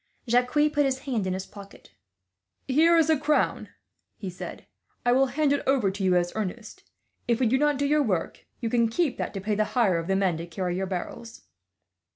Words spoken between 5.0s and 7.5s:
"I will hand it over to you, as earnest. If we